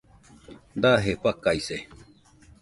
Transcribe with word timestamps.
Daje 0.81 1.13
fakaise 1.21 1.77